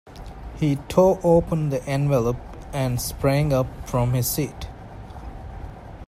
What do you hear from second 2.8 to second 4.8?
sprang up from his seat.